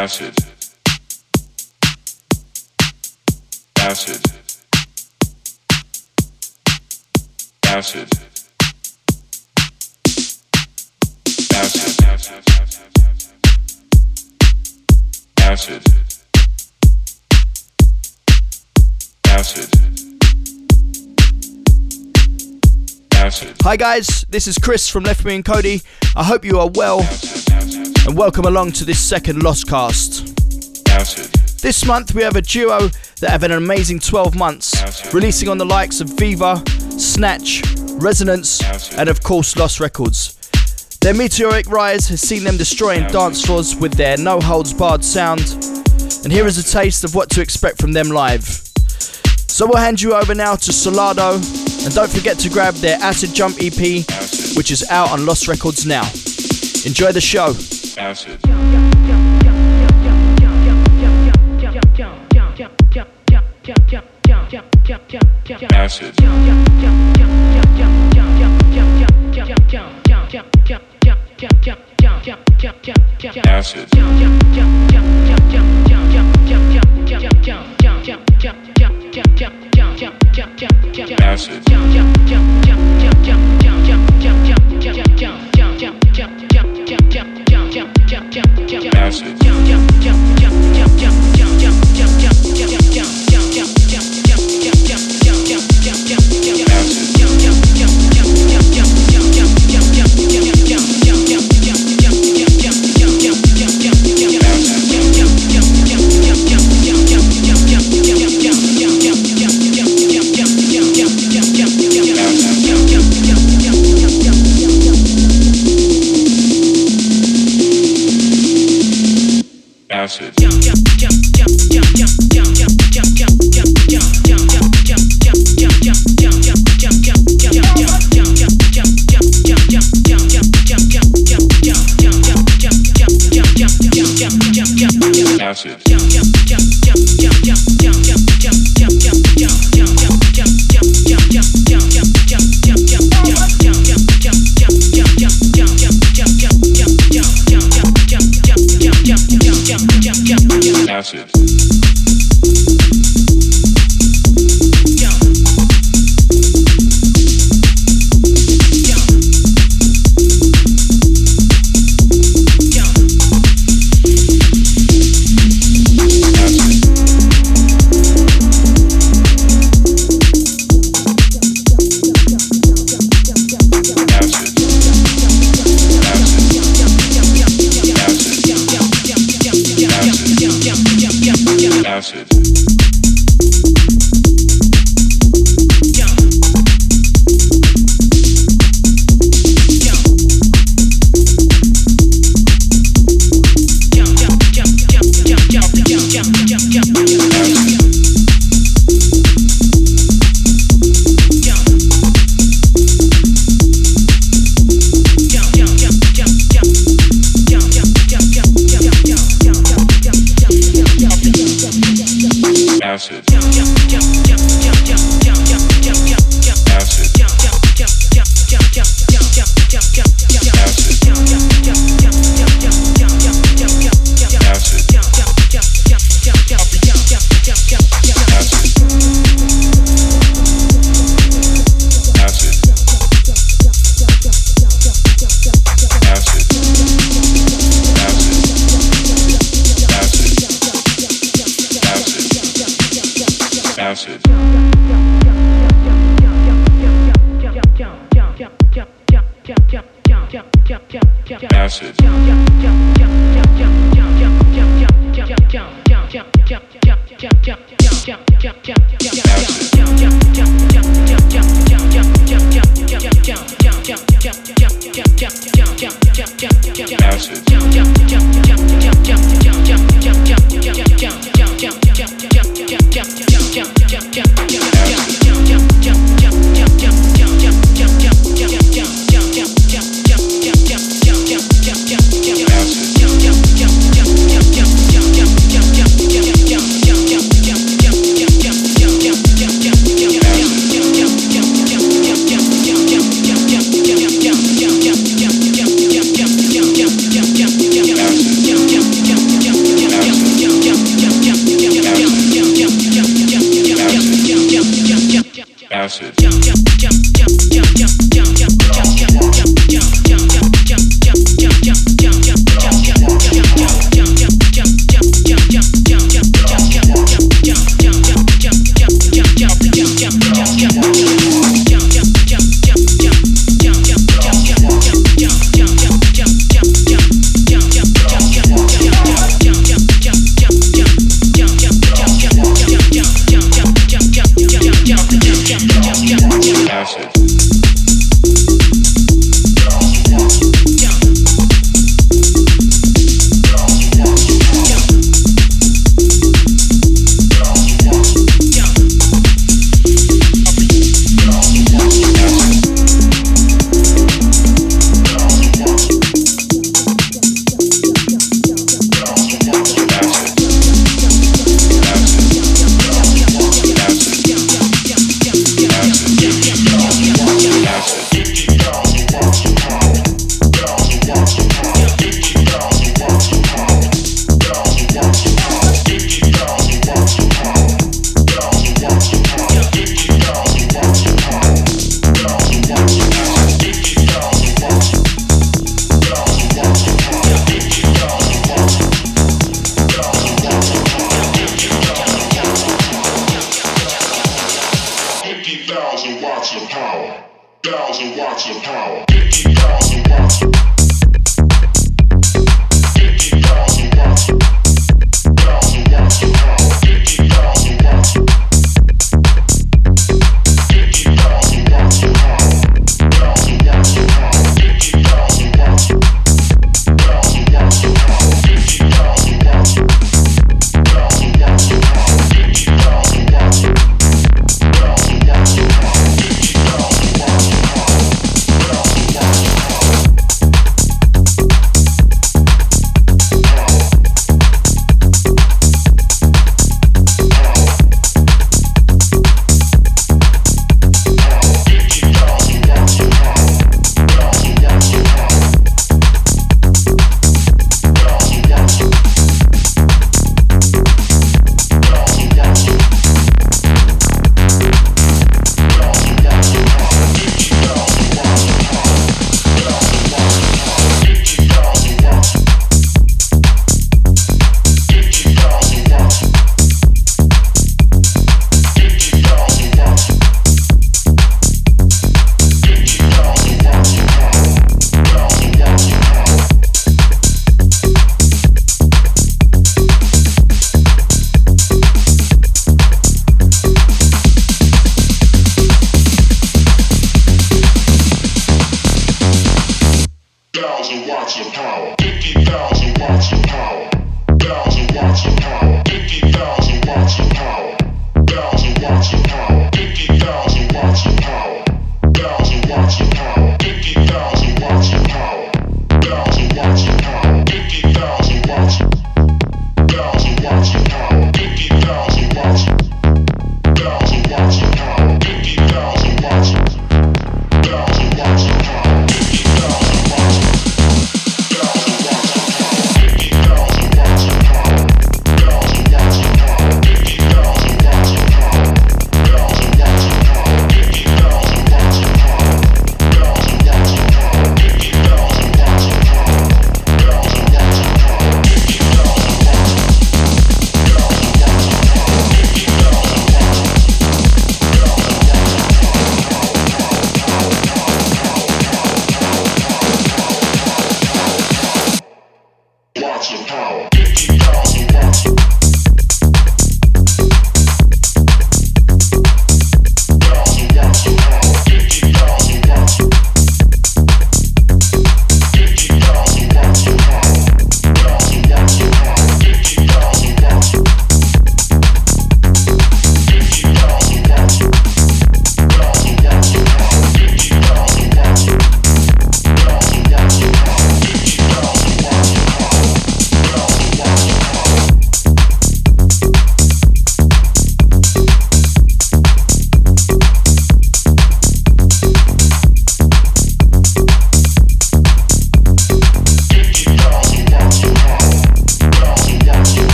[0.00, 0.34] acid,
[3.78, 4.24] acid,
[7.66, 8.08] acid,
[11.52, 12.02] acid,
[15.38, 15.82] acid,
[23.18, 23.54] acid.
[23.62, 25.82] Hi guys, this is Chris from Left Me and Cody.
[26.16, 27.02] I hope you are well
[28.06, 30.36] and welcome along to this second Lost Cast.
[31.60, 32.88] This month we have a duo
[33.20, 36.62] that have an amazing 12 months, releasing on the likes of Viva,
[36.98, 38.62] Snatch, Resonance,
[38.94, 40.36] and of course Lost Records.
[41.00, 45.40] Their meteoric rise has seen them destroying dance floors with their no holds barred sound,
[46.24, 48.44] and here is a taste of what to expect from them live.
[48.44, 51.34] So we'll hand you over now to Solardo,
[51.84, 54.06] and don't forget to grab their Acid Jump EP,
[54.56, 56.04] which is out on Lost Records now.
[56.86, 57.54] Enjoy the show.
[58.00, 58.40] Acid.
[73.46, 75.19] Acid.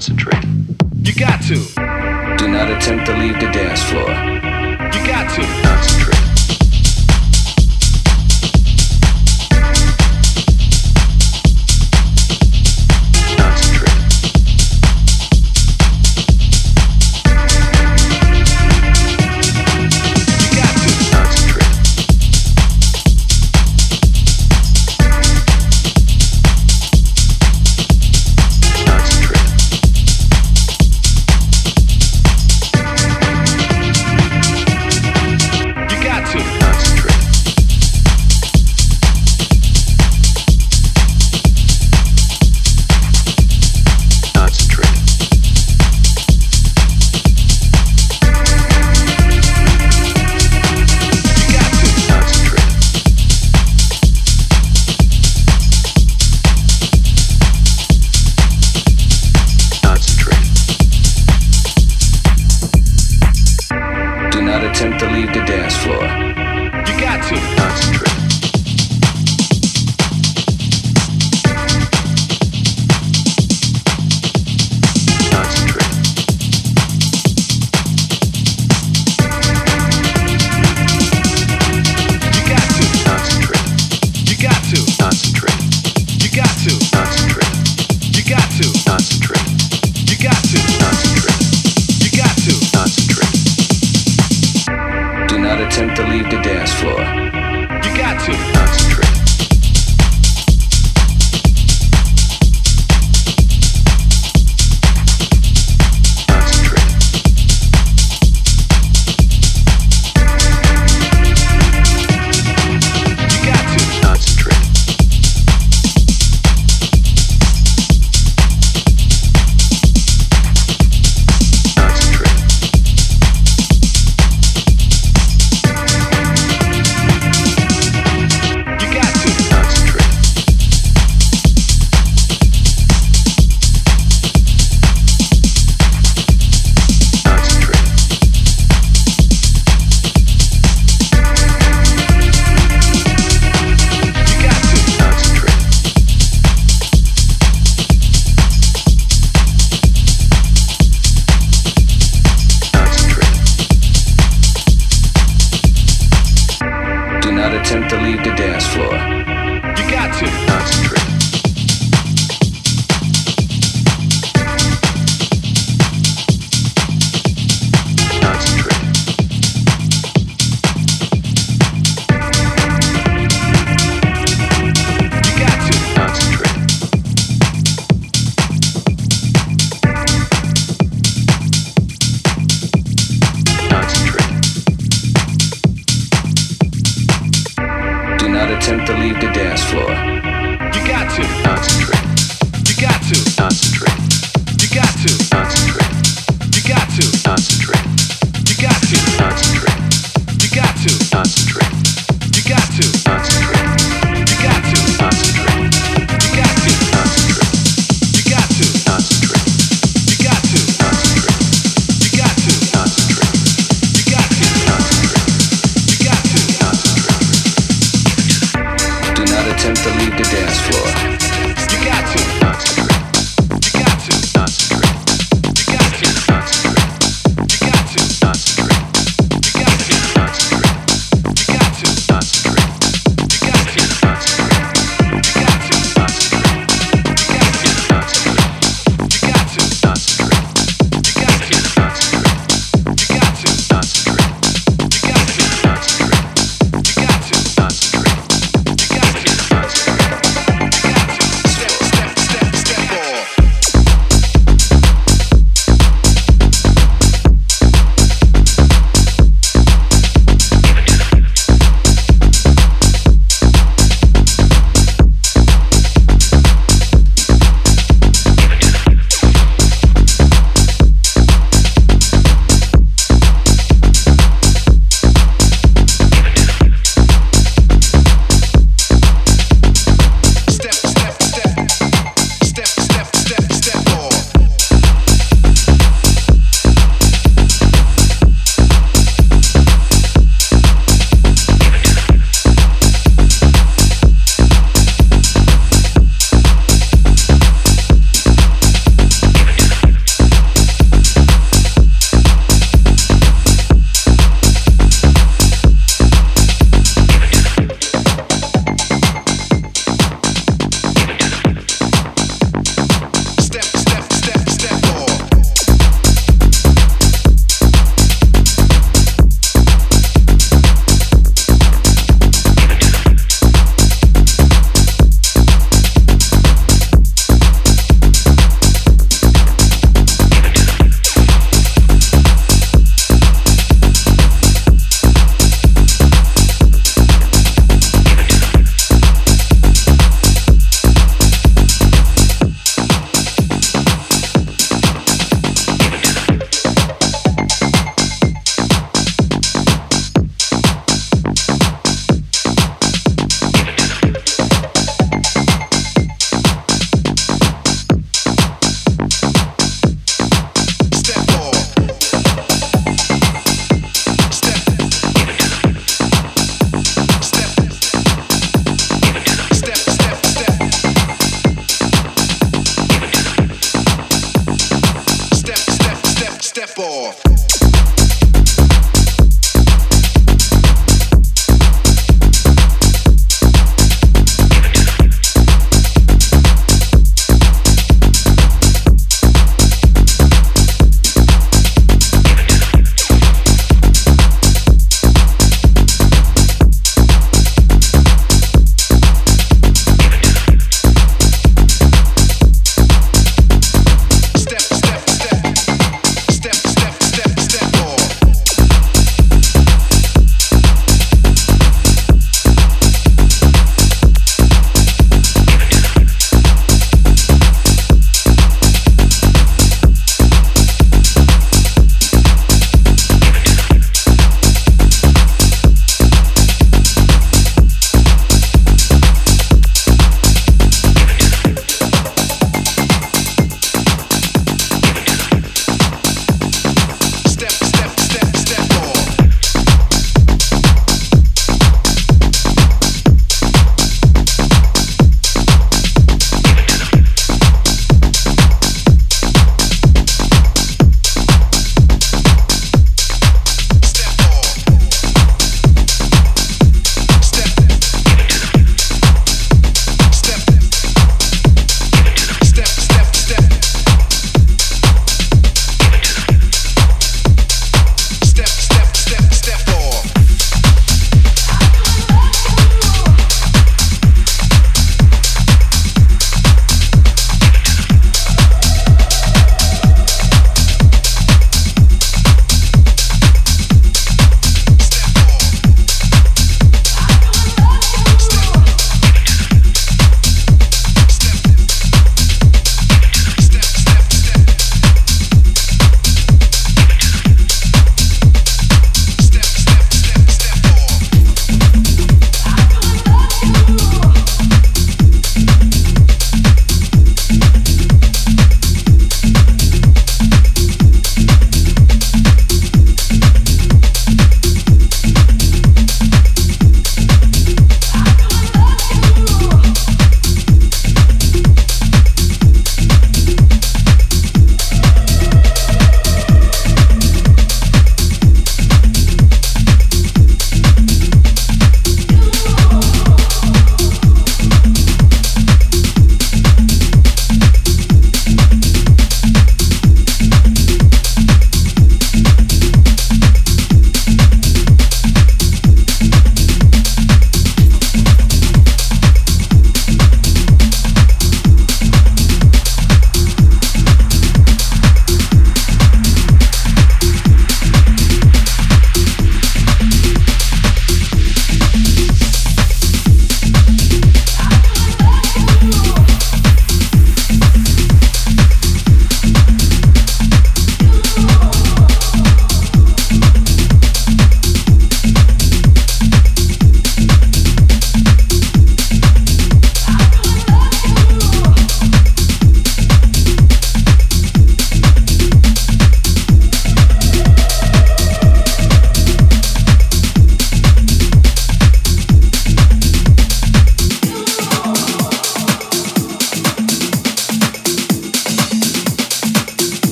[0.00, 0.29] Concentrate.